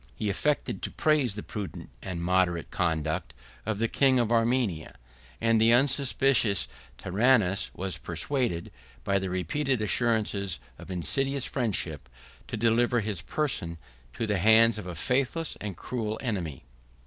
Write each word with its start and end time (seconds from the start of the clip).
He 0.15 0.31
affected 0.31 0.81
to 0.81 0.89
praise 0.89 1.35
the 1.35 1.43
prudent 1.43 1.91
and 2.01 2.23
moderate 2.23 2.71
conduct 2.71 3.35
of 3.67 3.77
the 3.77 3.87
king 3.87 4.17
of 4.17 4.31
Armenia; 4.31 4.95
and 5.39 5.61
the 5.61 5.71
unsuspicious 5.73 6.67
Tiranus 6.97 7.69
was 7.75 7.99
persuaded, 7.99 8.71
by 9.03 9.19
the 9.19 9.29
repeated 9.29 9.79
assurances 9.79 10.59
of 10.79 10.89
insidious 10.89 11.45
friendship, 11.45 12.09
to 12.47 12.57
deliver 12.57 13.01
his 13.01 13.21
person 13.21 13.77
into 14.15 14.25
the 14.25 14.39
hands 14.39 14.79
of 14.79 14.87
a 14.87 14.95
faithless 14.95 15.55
and 15.61 15.77
cruel 15.77 16.17
enemy. 16.19 16.65